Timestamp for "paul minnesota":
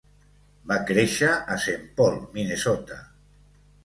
1.99-2.99